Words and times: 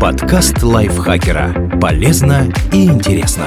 Подкаст 0.00 0.62
лайфхакера. 0.62 1.76
Полезно 1.80 2.52
и 2.72 2.84
интересно. 2.84 3.46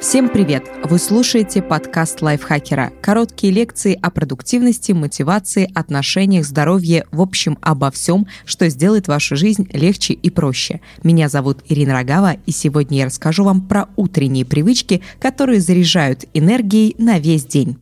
Всем 0.00 0.28
привет! 0.28 0.62
Вы 0.84 0.98
слушаете 0.98 1.60
подкаст 1.60 2.22
лайфхакера. 2.22 2.92
Короткие 3.00 3.52
лекции 3.52 3.98
о 4.00 4.12
продуктивности, 4.12 4.92
мотивации, 4.92 5.68
отношениях, 5.74 6.46
здоровье, 6.46 7.06
в 7.10 7.20
общем, 7.20 7.58
обо 7.62 7.90
всем, 7.90 8.28
что 8.44 8.68
сделает 8.68 9.08
вашу 9.08 9.34
жизнь 9.34 9.68
легче 9.72 10.12
и 10.12 10.30
проще. 10.30 10.80
Меня 11.02 11.28
зовут 11.28 11.64
Ирина 11.68 11.94
Рогава, 11.94 12.36
и 12.46 12.52
сегодня 12.52 12.98
я 12.98 13.06
расскажу 13.06 13.42
вам 13.42 13.60
про 13.62 13.88
утренние 13.96 14.44
привычки, 14.44 15.02
которые 15.18 15.60
заряжают 15.60 16.26
энергией 16.32 16.94
на 16.98 17.18
весь 17.18 17.44
день. 17.44 17.76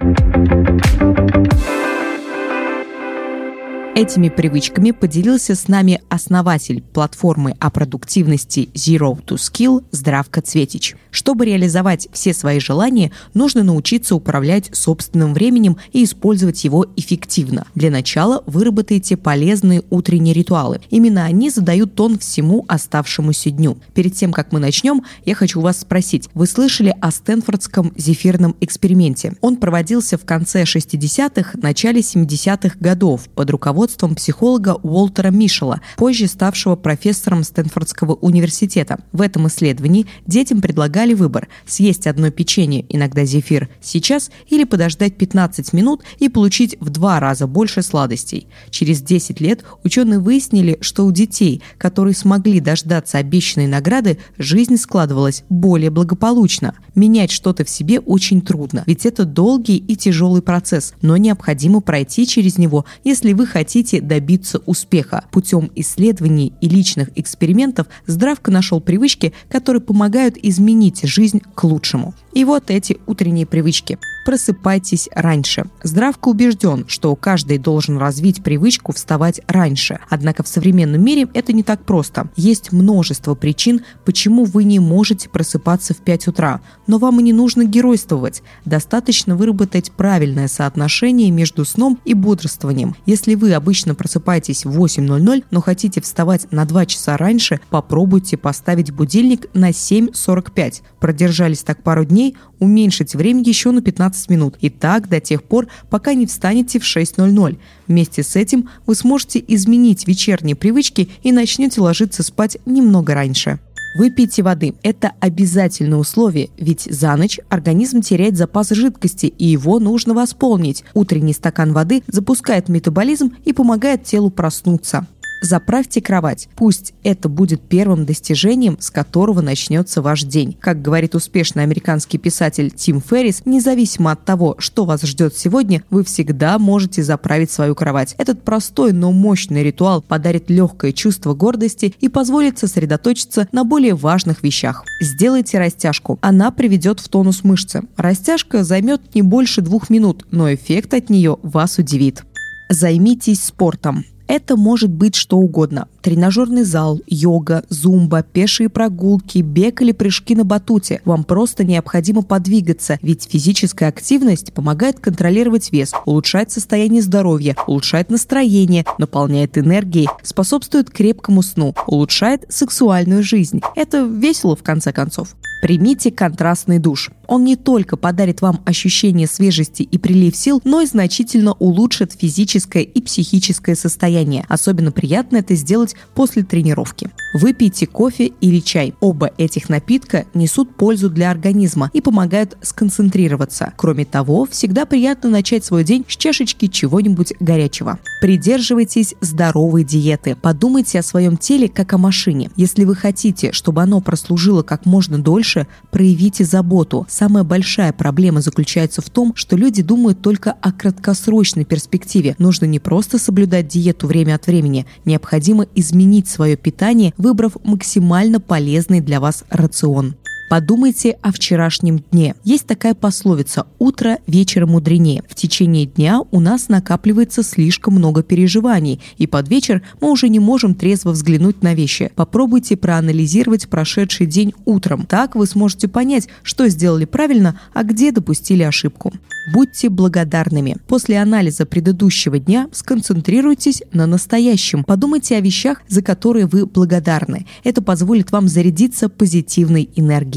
Этими 3.94 4.30
привычками 4.30 4.90
поделился 4.90 5.54
с 5.54 5.68
нами 5.68 6.00
основатель 6.08 6.80
платформы 6.80 7.54
о 7.60 7.68
продуктивности 7.70 8.70
Zero 8.72 9.22
to 9.22 9.36
Skill 9.36 9.84
Здравка 9.90 10.40
Цветич. 10.40 10.96
Чтобы 11.10 11.44
реализовать 11.44 12.08
все 12.10 12.32
свои 12.32 12.58
желания, 12.58 13.12
нужно 13.34 13.62
научиться 13.62 14.14
управлять 14.14 14.70
собственным 14.72 15.34
временем 15.34 15.76
и 15.92 16.04
использовать 16.04 16.64
его 16.64 16.86
эффективно. 16.96 17.66
Для 17.74 17.90
начала 17.90 18.42
выработайте 18.46 19.18
полезные 19.18 19.82
утренние 19.90 20.32
ритуалы. 20.32 20.80
Именно 20.88 21.26
они 21.26 21.50
задают 21.50 21.94
тон 21.94 22.18
всему 22.18 22.64
оставшемуся 22.68 23.50
дню. 23.50 23.76
Перед 23.92 24.14
тем, 24.14 24.32
как 24.32 24.52
мы 24.52 24.58
начнем, 24.58 25.02
я 25.26 25.34
хочу 25.34 25.60
вас 25.60 25.80
спросить. 25.80 26.30
Вы 26.32 26.46
слышали 26.46 26.96
о 27.02 27.10
Стэнфордском 27.10 27.92
зефирном 27.94 28.56
эксперименте? 28.62 29.34
Он 29.42 29.56
проводился 29.56 30.16
в 30.16 30.24
конце 30.24 30.62
60-х, 30.62 31.58
начале 31.60 32.00
70-х 32.00 32.78
годов 32.80 33.28
под 33.34 33.50
руководством 33.50 33.81
руководством 33.82 34.14
психолога 34.14 34.78
Уолтера 34.84 35.30
Мишела, 35.30 35.80
позже 35.96 36.28
ставшего 36.28 36.76
профессором 36.76 37.42
Стэнфордского 37.42 38.14
университета. 38.14 38.98
В 39.10 39.20
этом 39.20 39.48
исследовании 39.48 40.06
детям 40.24 40.60
предлагали 40.60 41.14
выбор– 41.14 41.48
съесть 41.66 42.06
одно 42.06 42.30
печенье, 42.30 42.86
иногда 42.88 43.24
зефир, 43.24 43.68
сейчас 43.80 44.30
или 44.46 44.62
подождать 44.62 45.16
15 45.16 45.72
минут 45.72 46.02
и 46.20 46.28
получить 46.28 46.76
в 46.78 46.90
два 46.90 47.18
раза 47.18 47.48
больше 47.48 47.82
сладостей. 47.82 48.46
Через 48.70 49.02
10 49.02 49.40
лет 49.40 49.64
ученые 49.82 50.20
выяснили, 50.20 50.78
что 50.80 51.04
у 51.04 51.10
детей, 51.10 51.60
которые 51.76 52.14
смогли 52.14 52.60
дождаться 52.60 53.18
обещанной 53.18 53.66
награды, 53.66 54.18
жизнь 54.38 54.76
складывалась 54.76 55.42
более 55.48 55.90
благополучно. 55.90 56.74
Менять 56.94 57.32
что-то 57.32 57.64
в 57.64 57.70
себе 57.70 57.98
очень 57.98 58.42
трудно, 58.42 58.84
ведь 58.86 59.06
это 59.06 59.24
долгий 59.24 59.78
и 59.78 59.96
тяжелый 59.96 60.42
процесс, 60.42 60.94
но 61.02 61.16
необходимо 61.16 61.80
пройти 61.80 62.28
через 62.28 62.58
него, 62.58 62.84
если 63.02 63.32
вы 63.32 63.44
хотите 63.44 63.71
хотите 63.72 64.02
добиться 64.02 64.60
успеха. 64.66 65.24
Путем 65.30 65.70
исследований 65.74 66.52
и 66.60 66.68
личных 66.68 67.08
экспериментов 67.16 67.86
Здравко 68.06 68.50
нашел 68.50 68.82
привычки, 68.82 69.32
которые 69.48 69.80
помогают 69.80 70.36
изменить 70.36 71.00
жизнь 71.04 71.40
к 71.54 71.64
лучшему. 71.64 72.12
И 72.34 72.44
вот 72.44 72.70
эти 72.70 72.98
утренние 73.06 73.46
привычки– 73.46 73.98
просыпайтесь 74.24 75.08
раньше. 75.14 75.66
Здравко 75.82 76.28
убежден, 76.28 76.84
что 76.88 77.14
каждый 77.16 77.58
должен 77.58 77.98
развить 77.98 78.42
привычку 78.42 78.92
вставать 78.92 79.40
раньше. 79.46 79.98
Однако 80.08 80.42
в 80.42 80.48
современном 80.48 81.04
мире 81.04 81.28
это 81.34 81.52
не 81.52 81.62
так 81.62 81.84
просто. 81.84 82.28
Есть 82.36 82.72
множество 82.72 83.34
причин, 83.34 83.82
почему 84.04 84.44
вы 84.44 84.64
не 84.64 84.78
можете 84.78 85.28
просыпаться 85.28 85.94
в 85.94 85.98
5 85.98 86.28
утра. 86.28 86.60
Но 86.86 86.98
вам 86.98 87.20
и 87.20 87.22
не 87.22 87.32
нужно 87.32 87.64
геройствовать. 87.64 88.42
Достаточно 88.64 89.36
выработать 89.36 89.92
правильное 89.92 90.48
соотношение 90.48 91.30
между 91.30 91.64
сном 91.64 91.98
и 92.04 92.14
бодрствованием. 92.14 92.96
Если 93.06 93.34
вы 93.34 93.52
обычно 93.52 93.94
просыпаетесь 93.94 94.64
в 94.64 94.82
8.00, 94.82 95.44
но 95.50 95.60
хотите 95.60 96.00
вставать 96.00 96.50
на 96.52 96.64
2 96.64 96.86
часа 96.86 97.16
раньше, 97.16 97.60
попробуйте 97.70 98.36
поставить 98.36 98.92
будильник 98.92 99.46
на 99.54 99.70
7.45. 99.70 100.82
Продержались 101.00 101.62
так 101.62 101.82
пару 101.82 102.04
дней, 102.04 102.36
уменьшить 102.58 103.14
время 103.14 103.42
еще 103.42 103.70
на 103.70 103.82
15 103.82 104.11
минут. 104.28 104.56
И 104.60 104.70
так 104.70 105.08
до 105.08 105.20
тех 105.20 105.42
пор, 105.42 105.68
пока 105.90 106.14
не 106.14 106.26
встанете 106.26 106.78
в 106.78 106.84
6.00. 106.84 107.58
Вместе 107.88 108.22
с 108.22 108.36
этим 108.36 108.68
вы 108.86 108.94
сможете 108.94 109.42
изменить 109.48 110.06
вечерние 110.06 110.56
привычки 110.56 111.08
и 111.22 111.32
начнете 111.32 111.80
ложиться 111.80 112.22
спать 112.22 112.58
немного 112.66 113.14
раньше. 113.14 113.58
Выпейте 113.94 114.42
воды. 114.42 114.74
Это 114.82 115.12
обязательное 115.20 115.98
условие, 115.98 116.48
ведь 116.56 116.88
за 116.90 117.14
ночь 117.16 117.38
организм 117.50 118.00
теряет 118.00 118.38
запас 118.38 118.70
жидкости, 118.70 119.26
и 119.26 119.46
его 119.46 119.78
нужно 119.80 120.14
восполнить. 120.14 120.82
Утренний 120.94 121.34
стакан 121.34 121.74
воды 121.74 122.02
запускает 122.06 122.68
метаболизм 122.70 123.32
и 123.44 123.52
помогает 123.52 124.04
телу 124.04 124.30
проснуться. 124.30 125.06
Заправьте 125.42 126.00
кровать. 126.00 126.48
Пусть 126.54 126.94
это 127.02 127.28
будет 127.28 127.60
первым 127.62 128.06
достижением, 128.06 128.76
с 128.78 128.90
которого 128.90 129.40
начнется 129.40 130.00
ваш 130.00 130.22
день. 130.22 130.56
Как 130.60 130.80
говорит 130.80 131.16
успешный 131.16 131.64
американский 131.64 132.16
писатель 132.16 132.70
Тим 132.70 133.02
Феррис, 133.02 133.42
независимо 133.44 134.12
от 134.12 134.24
того, 134.24 134.54
что 134.58 134.84
вас 134.84 135.02
ждет 135.02 135.36
сегодня, 135.36 135.82
вы 135.90 136.04
всегда 136.04 136.60
можете 136.60 137.02
заправить 137.02 137.50
свою 137.50 137.74
кровать. 137.74 138.14
Этот 138.18 138.42
простой, 138.44 138.92
но 138.92 139.10
мощный 139.10 139.64
ритуал 139.64 140.00
подарит 140.00 140.48
легкое 140.48 140.92
чувство 140.92 141.34
гордости 141.34 141.92
и 141.98 142.08
позволит 142.08 142.58
сосредоточиться 142.58 143.48
на 143.50 143.64
более 143.64 143.96
важных 143.96 144.44
вещах. 144.44 144.84
Сделайте 145.00 145.58
растяжку. 145.58 146.20
Она 146.22 146.52
приведет 146.52 147.00
в 147.00 147.08
тонус 147.08 147.42
мышцы. 147.42 147.82
Растяжка 147.96 148.62
займет 148.62 149.12
не 149.16 149.22
больше 149.22 149.60
двух 149.60 149.90
минут, 149.90 150.24
но 150.30 150.54
эффект 150.54 150.94
от 150.94 151.10
нее 151.10 151.38
вас 151.42 151.78
удивит. 151.78 152.22
Займитесь 152.68 153.42
спортом. 153.42 154.04
Это 154.26 154.56
может 154.56 154.90
быть 154.90 155.14
что 155.14 155.38
угодно. 155.38 155.88
Тренажерный 156.00 156.64
зал, 156.64 157.00
йога, 157.06 157.64
зумба, 157.68 158.22
пешие 158.22 158.68
прогулки, 158.68 159.38
бег 159.38 159.82
или 159.82 159.92
прыжки 159.92 160.34
на 160.34 160.44
батуте. 160.44 161.00
Вам 161.04 161.24
просто 161.24 161.64
необходимо 161.64 162.22
подвигаться, 162.22 162.98
ведь 163.02 163.28
физическая 163.30 163.88
активность 163.88 164.52
помогает 164.52 165.00
контролировать 165.00 165.72
вес, 165.72 165.92
улучшает 166.06 166.50
состояние 166.50 167.02
здоровья, 167.02 167.56
улучшает 167.66 168.10
настроение, 168.10 168.84
наполняет 168.98 169.58
энергией, 169.58 170.08
способствует 170.22 170.90
крепкому 170.90 171.42
сну, 171.42 171.74
улучшает 171.86 172.44
сексуальную 172.48 173.22
жизнь. 173.22 173.60
Это 173.76 174.02
весело 174.02 174.56
в 174.56 174.62
конце 174.62 174.92
концов. 174.92 175.36
Примите 175.62 176.10
контрастный 176.10 176.80
душ. 176.80 177.12
Он 177.28 177.44
не 177.44 177.54
только 177.54 177.96
подарит 177.96 178.42
вам 178.42 178.60
ощущение 178.64 179.28
свежести 179.28 179.84
и 179.84 179.96
прилив 179.96 180.34
сил, 180.34 180.60
но 180.64 180.80
и 180.80 180.86
значительно 180.86 181.52
улучшит 181.52 182.14
физическое 182.14 182.82
и 182.82 183.00
психическое 183.00 183.76
состояние. 183.76 184.44
Особенно 184.48 184.90
приятно 184.90 185.36
это 185.36 185.54
сделать 185.54 185.94
после 186.16 186.42
тренировки. 186.42 187.10
Выпейте 187.32 187.86
кофе 187.86 188.32
или 188.40 188.58
чай. 188.58 188.94
Оба 188.98 189.30
этих 189.38 189.68
напитка 189.68 190.26
несут 190.34 190.74
пользу 190.74 191.08
для 191.08 191.30
организма 191.30 191.90
и 191.92 192.00
помогают 192.00 192.58
сконцентрироваться. 192.60 193.72
Кроме 193.76 194.04
того, 194.04 194.46
всегда 194.50 194.84
приятно 194.84 195.30
начать 195.30 195.64
свой 195.64 195.84
день 195.84 196.04
с 196.08 196.16
чашечки 196.16 196.66
чего-нибудь 196.66 197.34
горячего. 197.38 198.00
Придерживайтесь 198.20 199.14
здоровой 199.20 199.84
диеты. 199.84 200.34
Подумайте 200.34 200.98
о 200.98 201.04
своем 201.04 201.36
теле 201.36 201.68
как 201.68 201.92
о 201.92 201.98
машине. 201.98 202.50
Если 202.56 202.84
вы 202.84 202.96
хотите, 202.96 203.52
чтобы 203.52 203.80
оно 203.80 204.00
прослужило 204.00 204.62
как 204.62 204.86
можно 204.86 205.18
дольше, 205.18 205.51
больше, 205.52 205.66
проявите 205.90 206.44
заботу. 206.44 207.06
Самая 207.08 207.44
большая 207.44 207.92
проблема 207.92 208.40
заключается 208.40 209.02
в 209.02 209.10
том, 209.10 209.34
что 209.34 209.56
люди 209.56 209.82
думают 209.82 210.20
только 210.22 210.52
о 210.52 210.72
краткосрочной 210.72 211.64
перспективе. 211.64 212.34
Нужно 212.38 212.66
не 212.66 212.78
просто 212.78 213.18
соблюдать 213.18 213.68
диету 213.68 214.06
время 214.06 214.34
от 214.34 214.46
времени, 214.46 214.86
необходимо 215.04 215.66
изменить 215.74 216.28
свое 216.28 216.56
питание, 216.56 217.12
выбрав 217.18 217.56
максимально 217.64 218.40
полезный 218.40 219.00
для 219.00 219.20
вас 219.20 219.44
рацион. 219.50 220.14
Подумайте 220.48 221.16
о 221.22 221.32
вчерашнем 221.32 222.00
дне. 222.10 222.34
Есть 222.44 222.66
такая 222.66 222.92
пословица 222.94 223.66
«утро 223.78 224.18
вечера 224.26 224.66
мудренее». 224.66 225.22
В 225.26 225.34
течение 225.34 225.86
дня 225.86 226.20
у 226.30 226.40
нас 226.40 226.68
накапливается 226.68 227.42
слишком 227.42 227.94
много 227.94 228.22
переживаний, 228.22 229.00
и 229.16 229.26
под 229.26 229.48
вечер 229.48 229.82
мы 230.02 230.10
уже 230.10 230.28
не 230.28 230.40
можем 230.40 230.74
трезво 230.74 231.12
взглянуть 231.12 231.62
на 231.62 231.72
вещи. 231.72 232.12
Попробуйте 232.16 232.76
проанализировать 232.76 233.68
прошедший 233.68 234.26
день 234.26 234.52
утром. 234.66 235.06
Так 235.06 235.36
вы 235.36 235.46
сможете 235.46 235.88
понять, 235.88 236.28
что 236.42 236.68
сделали 236.68 237.06
правильно, 237.06 237.58
а 237.72 237.82
где 237.82 238.12
допустили 238.12 238.62
ошибку. 238.62 239.12
Будьте 239.54 239.88
благодарными. 239.88 240.76
После 240.86 241.18
анализа 241.18 241.64
предыдущего 241.64 242.38
дня 242.38 242.68
сконцентрируйтесь 242.72 243.82
на 243.92 244.06
настоящем. 244.06 244.84
Подумайте 244.84 245.36
о 245.36 245.40
вещах, 245.40 245.80
за 245.88 246.02
которые 246.02 246.46
вы 246.46 246.66
благодарны. 246.66 247.46
Это 247.64 247.82
позволит 247.82 248.30
вам 248.32 248.48
зарядиться 248.48 249.08
позитивной 249.08 249.88
энергией 249.96 250.31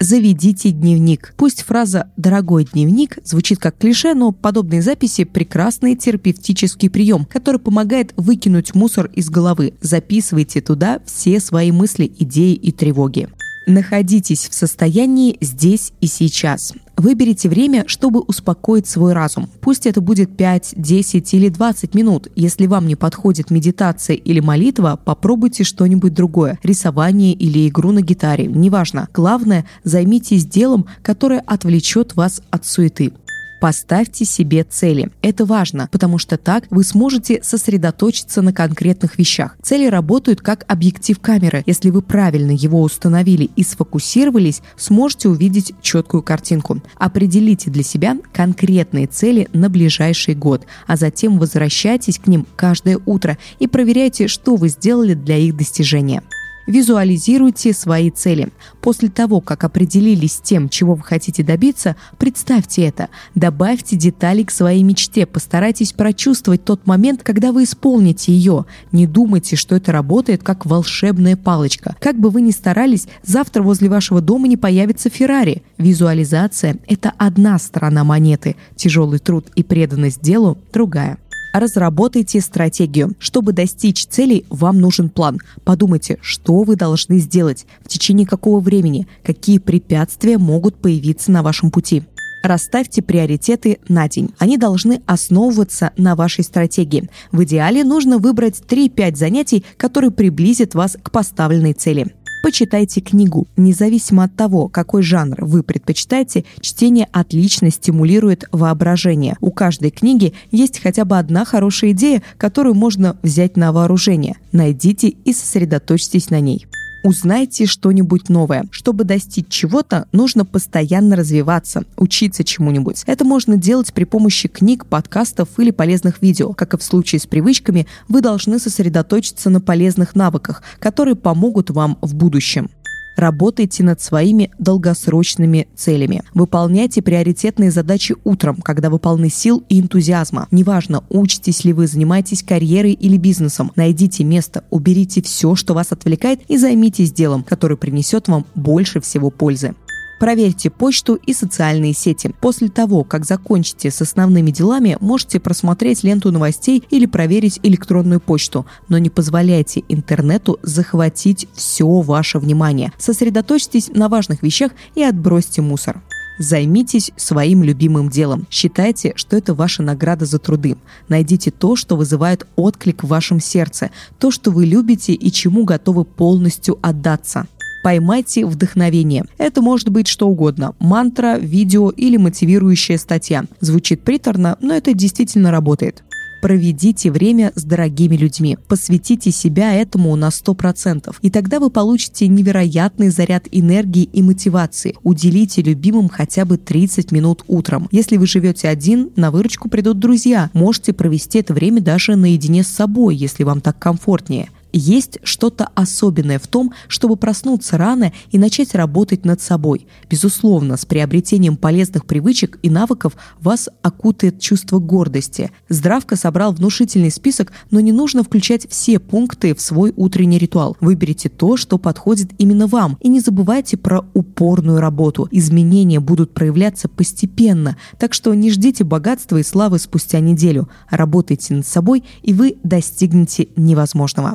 заведите 0.00 0.70
дневник. 0.70 1.34
Пусть 1.36 1.62
фраза 1.62 2.10
«дорогой 2.16 2.64
дневник» 2.64 3.18
звучит 3.24 3.58
как 3.58 3.78
клише, 3.78 4.14
но 4.14 4.32
подобные 4.32 4.82
записи– 4.82 5.24
прекрасный 5.24 5.96
терапевтический 5.96 6.90
прием, 6.90 7.24
который 7.24 7.60
помогает 7.60 8.12
выкинуть 8.16 8.74
мусор 8.74 9.10
из 9.14 9.28
головы. 9.30 9.74
Записывайте 9.80 10.60
туда 10.60 11.00
все 11.04 11.40
свои 11.40 11.72
мысли, 11.72 12.10
идеи 12.18 12.54
и 12.54 12.72
тревоги. 12.72 13.28
Находитесь 13.68 14.48
в 14.48 14.54
состоянии 14.54 15.36
здесь 15.42 15.92
и 16.00 16.06
сейчас. 16.06 16.72
Выберите 16.96 17.50
время, 17.50 17.84
чтобы 17.86 18.20
успокоить 18.20 18.86
свой 18.86 19.12
разум. 19.12 19.46
Пусть 19.60 19.84
это 19.86 20.00
будет 20.00 20.34
5, 20.38 20.72
10 20.74 21.34
или 21.34 21.50
20 21.50 21.94
минут. 21.94 22.28
Если 22.34 22.66
вам 22.66 22.86
не 22.86 22.96
подходит 22.96 23.50
медитация 23.50 24.16
или 24.16 24.40
молитва, 24.40 24.98
попробуйте 25.04 25.64
что-нибудь 25.64 26.14
другое. 26.14 26.58
Рисование 26.62 27.34
или 27.34 27.68
игру 27.68 27.92
на 27.92 28.00
гитаре. 28.00 28.46
Неважно. 28.46 29.06
Главное, 29.12 29.66
займитесь 29.84 30.46
делом, 30.46 30.86
которое 31.02 31.40
отвлечет 31.40 32.16
вас 32.16 32.40
от 32.50 32.64
суеты. 32.64 33.12
Поставьте 33.60 34.24
себе 34.24 34.64
цели. 34.64 35.10
Это 35.22 35.44
важно, 35.44 35.88
потому 35.90 36.18
что 36.18 36.36
так 36.36 36.64
вы 36.70 36.84
сможете 36.84 37.40
сосредоточиться 37.42 38.42
на 38.42 38.52
конкретных 38.52 39.18
вещах. 39.18 39.56
Цели 39.62 39.86
работают 39.86 40.40
как 40.40 40.64
объектив 40.68 41.18
камеры. 41.18 41.62
Если 41.66 41.90
вы 41.90 42.02
правильно 42.02 42.52
его 42.52 42.80
установили 42.82 43.50
и 43.56 43.64
сфокусировались, 43.64 44.62
сможете 44.76 45.28
увидеть 45.28 45.72
четкую 45.82 46.22
картинку. 46.22 46.80
Определите 46.96 47.70
для 47.70 47.82
себя 47.82 48.16
конкретные 48.32 49.06
цели 49.06 49.48
на 49.52 49.68
ближайший 49.68 50.34
год, 50.34 50.66
а 50.86 50.96
затем 50.96 51.38
возвращайтесь 51.38 52.18
к 52.18 52.26
ним 52.26 52.46
каждое 52.56 52.98
утро 53.06 53.38
и 53.58 53.66
проверяйте, 53.66 54.28
что 54.28 54.56
вы 54.56 54.68
сделали 54.68 55.14
для 55.14 55.36
их 55.36 55.56
достижения. 55.56 56.22
Визуализируйте 56.68 57.72
свои 57.72 58.10
цели. 58.10 58.50
После 58.82 59.08
того, 59.08 59.40
как 59.40 59.64
определились 59.64 60.34
с 60.34 60.40
тем, 60.40 60.68
чего 60.68 60.94
вы 60.94 61.02
хотите 61.02 61.42
добиться, 61.42 61.96
представьте 62.18 62.82
это. 62.82 63.08
Добавьте 63.34 63.96
детали 63.96 64.42
к 64.42 64.50
своей 64.50 64.82
мечте. 64.82 65.24
Постарайтесь 65.24 65.94
прочувствовать 65.94 66.66
тот 66.66 66.86
момент, 66.86 67.22
когда 67.22 67.52
вы 67.52 67.64
исполните 67.64 68.32
ее. 68.32 68.66
Не 68.92 69.06
думайте, 69.06 69.56
что 69.56 69.76
это 69.76 69.92
работает 69.92 70.42
как 70.42 70.66
волшебная 70.66 71.36
палочка. 71.36 71.96
Как 72.00 72.20
бы 72.20 72.28
вы 72.28 72.42
ни 72.42 72.50
старались, 72.50 73.08
завтра 73.22 73.62
возле 73.62 73.88
вашего 73.88 74.20
дома 74.20 74.46
не 74.46 74.58
появится 74.58 75.08
Феррари. 75.08 75.62
Визуализация– 75.78 76.76
это 76.86 77.14
одна 77.16 77.58
сторона 77.58 78.04
монеты. 78.04 78.56
Тяжелый 78.76 79.20
труд 79.20 79.46
и 79.54 79.62
преданность 79.62 80.20
делу– 80.20 80.58
другая. 80.74 81.16
Разработайте 81.52 82.40
стратегию. 82.40 83.12
Чтобы 83.18 83.52
достичь 83.52 84.06
целей, 84.06 84.44
вам 84.50 84.80
нужен 84.80 85.08
план. 85.08 85.38
Подумайте, 85.64 86.18
что 86.20 86.62
вы 86.62 86.76
должны 86.76 87.18
сделать, 87.18 87.66
в 87.84 87.88
течение 87.88 88.26
какого 88.26 88.60
времени, 88.60 89.06
какие 89.22 89.58
препятствия 89.58 90.38
могут 90.38 90.76
появиться 90.76 91.32
на 91.32 91.42
вашем 91.42 91.70
пути. 91.70 92.04
Расставьте 92.42 93.02
приоритеты 93.02 93.78
на 93.88 94.08
день. 94.08 94.32
Они 94.38 94.56
должны 94.56 95.02
основываться 95.06 95.92
на 95.96 96.14
вашей 96.14 96.44
стратегии. 96.44 97.08
В 97.32 97.42
идеале 97.44 97.82
нужно 97.82 98.18
выбрать 98.18 98.62
3-5 98.66 99.16
занятий, 99.16 99.64
которые 99.76 100.10
приблизят 100.10 100.74
вас 100.74 100.96
к 101.02 101.10
поставленной 101.10 101.72
цели. 101.72 102.14
Почитайте 102.42 103.00
книгу. 103.00 103.46
Независимо 103.56 104.24
от 104.24 104.34
того, 104.36 104.68
какой 104.68 105.02
жанр 105.02 105.44
вы 105.44 105.62
предпочитаете, 105.62 106.44
чтение 106.60 107.08
отлично 107.12 107.70
стимулирует 107.70 108.44
воображение. 108.52 109.36
У 109.40 109.50
каждой 109.50 109.90
книги 109.90 110.32
есть 110.50 110.80
хотя 110.80 111.04
бы 111.04 111.18
одна 111.18 111.44
хорошая 111.44 111.90
идея, 111.90 112.22
которую 112.36 112.74
можно 112.74 113.16
взять 113.22 113.56
на 113.56 113.72
вооружение. 113.72 114.36
Найдите 114.52 115.08
и 115.08 115.32
сосредоточьтесь 115.32 116.30
на 116.30 116.40
ней. 116.40 116.66
Узнайте 117.04 117.66
что-нибудь 117.66 118.28
новое. 118.28 118.66
Чтобы 118.70 119.04
достичь 119.04 119.48
чего-то, 119.48 120.06
нужно 120.12 120.44
постоянно 120.44 121.16
развиваться, 121.16 121.84
учиться 121.96 122.42
чему-нибудь. 122.42 123.04
Это 123.06 123.24
можно 123.24 123.56
делать 123.56 123.92
при 123.92 124.04
помощи 124.04 124.48
книг, 124.48 124.86
подкастов 124.86 125.48
или 125.58 125.70
полезных 125.70 126.20
видео. 126.22 126.52
Как 126.52 126.74
и 126.74 126.76
в 126.76 126.82
случае 126.82 127.20
с 127.20 127.26
привычками, 127.26 127.86
вы 128.08 128.20
должны 128.20 128.58
сосредоточиться 128.58 129.48
на 129.48 129.60
полезных 129.60 130.16
навыках, 130.16 130.62
которые 130.80 131.14
помогут 131.14 131.70
вам 131.70 131.98
в 132.02 132.14
будущем. 132.14 132.70
Работайте 133.18 133.82
над 133.82 134.00
своими 134.00 134.52
долгосрочными 134.60 135.66
целями. 135.74 136.22
Выполняйте 136.34 137.02
приоритетные 137.02 137.72
задачи 137.72 138.14
утром, 138.22 138.58
когда 138.62 138.90
вы 138.90 139.00
полны 139.00 139.28
сил 139.28 139.64
и 139.68 139.80
энтузиазма. 139.80 140.46
Неважно, 140.52 141.02
учитесь 141.08 141.64
ли 141.64 141.72
вы, 141.72 141.88
занимаетесь 141.88 142.44
карьерой 142.44 142.92
или 142.92 143.16
бизнесом. 143.16 143.72
Найдите 143.74 144.22
место, 144.22 144.62
уберите 144.70 145.20
все, 145.20 145.56
что 145.56 145.74
вас 145.74 145.90
отвлекает 145.90 146.42
и 146.46 146.56
займитесь 146.58 147.10
делом, 147.10 147.42
которое 147.42 147.74
принесет 147.74 148.28
вам 148.28 148.46
больше 148.54 149.00
всего 149.00 149.30
пользы. 149.30 149.74
Проверьте 150.18 150.68
почту 150.68 151.14
и 151.14 151.32
социальные 151.32 151.92
сети. 151.92 152.34
После 152.40 152.68
того, 152.68 153.04
как 153.04 153.24
закончите 153.24 153.90
с 153.90 154.02
основными 154.02 154.50
делами, 154.50 154.96
можете 155.00 155.38
просмотреть 155.38 156.02
ленту 156.02 156.32
новостей 156.32 156.82
или 156.90 157.06
проверить 157.06 157.60
электронную 157.62 158.20
почту, 158.20 158.66
но 158.88 158.98
не 158.98 159.10
позволяйте 159.10 159.84
интернету 159.88 160.58
захватить 160.62 161.48
все 161.54 161.86
ваше 162.00 162.38
внимание. 162.38 162.92
Сосредоточьтесь 162.98 163.90
на 163.94 164.08
важных 164.08 164.42
вещах 164.42 164.72
и 164.94 165.02
отбросьте 165.02 165.62
мусор. 165.62 166.02
Займитесь 166.38 167.10
своим 167.16 167.64
любимым 167.64 168.08
делом. 168.08 168.46
Считайте, 168.48 169.12
что 169.16 169.36
это 169.36 169.54
ваша 169.54 169.82
награда 169.82 170.24
за 170.24 170.38
труды. 170.38 170.76
Найдите 171.08 171.50
то, 171.50 171.74
что 171.74 171.96
вызывает 171.96 172.46
отклик 172.54 173.02
в 173.02 173.08
вашем 173.08 173.40
сердце, 173.40 173.90
то, 174.18 174.30
что 174.30 174.52
вы 174.52 174.64
любите 174.64 175.14
и 175.14 175.32
чему 175.32 175.64
готовы 175.64 176.04
полностью 176.04 176.78
отдаться. 176.80 177.46
Поймайте 177.88 178.44
вдохновение. 178.44 179.24
Это 179.38 179.62
может 179.62 179.88
быть 179.88 180.08
что 180.08 180.28
угодно. 180.28 180.74
Мантра, 180.78 181.38
видео 181.38 181.88
или 181.88 182.18
мотивирующая 182.18 182.98
статья. 182.98 183.44
Звучит 183.60 184.02
приторно, 184.02 184.58
но 184.60 184.74
это 184.74 184.92
действительно 184.92 185.50
работает. 185.50 186.04
Проведите 186.42 187.10
время 187.10 187.50
с 187.54 187.64
дорогими 187.64 188.14
людьми. 188.14 188.58
Посвятите 188.68 189.30
себя 189.30 189.72
этому 189.72 190.14
на 190.16 190.28
100%. 190.28 191.16
И 191.22 191.30
тогда 191.30 191.60
вы 191.60 191.70
получите 191.70 192.28
невероятный 192.28 193.08
заряд 193.08 193.46
энергии 193.50 194.02
и 194.02 194.22
мотивации. 194.22 194.94
Уделите 195.02 195.62
любимым 195.62 196.10
хотя 196.10 196.44
бы 196.44 196.58
30 196.58 197.10
минут 197.10 197.42
утром. 197.48 197.88
Если 197.90 198.18
вы 198.18 198.26
живете 198.26 198.68
один, 198.68 199.12
на 199.16 199.30
выручку 199.30 199.70
придут 199.70 199.98
друзья. 199.98 200.50
Можете 200.52 200.92
провести 200.92 201.38
это 201.38 201.54
время 201.54 201.80
даже 201.80 202.16
наедине 202.16 202.64
с 202.64 202.68
собой, 202.68 203.16
если 203.16 203.44
вам 203.44 203.62
так 203.62 203.78
комфортнее. 203.78 204.50
Есть 204.72 205.18
что-то 205.22 205.68
особенное 205.74 206.38
в 206.38 206.46
том, 206.46 206.72
чтобы 206.88 207.16
проснуться 207.16 207.78
рано 207.78 208.12
и 208.30 208.38
начать 208.38 208.74
работать 208.74 209.24
над 209.24 209.40
собой. 209.40 209.86
Безусловно, 210.10 210.76
с 210.76 210.84
приобретением 210.84 211.56
полезных 211.56 212.06
привычек 212.06 212.58
и 212.62 212.70
навыков 212.70 213.14
вас 213.40 213.68
окутает 213.82 214.40
чувство 214.40 214.78
гордости. 214.78 215.50
Здравка 215.68 216.16
собрал 216.16 216.52
внушительный 216.52 217.10
список, 217.10 217.52
но 217.70 217.80
не 217.80 217.92
нужно 217.92 218.22
включать 218.22 218.68
все 218.68 218.98
пункты 218.98 219.54
в 219.54 219.60
свой 219.60 219.92
утренний 219.96 220.38
ритуал. 220.38 220.76
Выберите 220.80 221.28
то, 221.28 221.56
что 221.56 221.78
подходит 221.78 222.30
именно 222.38 222.66
вам. 222.66 222.98
И 223.00 223.08
не 223.08 223.20
забывайте 223.20 223.76
про 223.76 224.04
упорную 224.14 224.80
работу. 224.80 225.28
Изменения 225.30 226.00
будут 226.00 226.34
проявляться 226.34 226.88
постепенно, 226.88 227.76
так 227.98 228.12
что 228.12 228.34
не 228.34 228.50
ждите 228.50 228.84
богатства 228.84 229.38
и 229.38 229.42
славы 229.42 229.78
спустя 229.78 230.20
неделю. 230.20 230.68
Работайте 230.90 231.54
над 231.54 231.66
собой, 231.66 232.04
и 232.22 232.34
вы 232.34 232.56
достигнете 232.62 233.48
невозможного. 233.56 234.34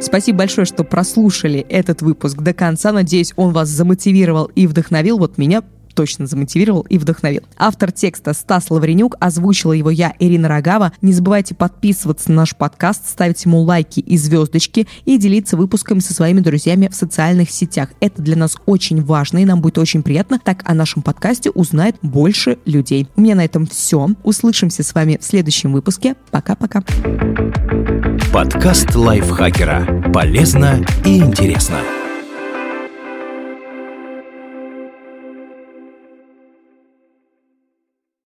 Спасибо 0.00 0.38
большое, 0.38 0.64
что 0.64 0.84
прослушали 0.84 1.60
этот 1.68 2.02
выпуск 2.02 2.38
до 2.38 2.54
конца. 2.54 2.92
Надеюсь, 2.92 3.32
он 3.36 3.52
вас 3.52 3.68
замотивировал 3.68 4.46
и 4.54 4.66
вдохновил. 4.66 5.18
Вот 5.18 5.38
меня 5.38 5.62
точно 5.98 6.28
замотивировал 6.28 6.82
и 6.82 6.96
вдохновил. 6.96 7.42
Автор 7.56 7.90
текста 7.90 8.32
Стас 8.32 8.70
Лавренюк, 8.70 9.16
озвучила 9.18 9.72
его 9.72 9.90
я, 9.90 10.14
Ирина 10.20 10.46
Рогава. 10.46 10.92
Не 11.02 11.12
забывайте 11.12 11.56
подписываться 11.56 12.30
на 12.30 12.36
наш 12.36 12.54
подкаст, 12.54 13.08
ставить 13.10 13.44
ему 13.44 13.62
лайки 13.62 13.98
и 13.98 14.16
звездочки 14.16 14.86
и 15.06 15.18
делиться 15.18 15.56
выпусками 15.56 15.98
со 15.98 16.14
своими 16.14 16.38
друзьями 16.38 16.88
в 16.88 16.94
социальных 16.94 17.50
сетях. 17.50 17.88
Это 17.98 18.22
для 18.22 18.36
нас 18.36 18.56
очень 18.64 19.02
важно 19.02 19.38
и 19.38 19.44
нам 19.44 19.60
будет 19.60 19.78
очень 19.78 20.04
приятно. 20.04 20.38
Так 20.38 20.62
о 20.70 20.72
нашем 20.72 21.02
подкасте 21.02 21.50
узнает 21.50 21.96
больше 22.00 22.58
людей. 22.64 23.08
У 23.16 23.20
меня 23.20 23.34
на 23.34 23.44
этом 23.44 23.66
все. 23.66 24.08
Услышимся 24.22 24.84
с 24.84 24.94
вами 24.94 25.18
в 25.20 25.24
следующем 25.24 25.72
выпуске. 25.72 26.14
Пока-пока. 26.30 26.84
Подкаст 28.32 28.94
лайфхакера. 28.94 30.12
Полезно 30.12 30.86
и 31.04 31.18
интересно. 31.18 31.80